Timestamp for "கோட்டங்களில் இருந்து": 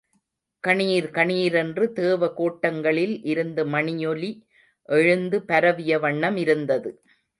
2.33-3.65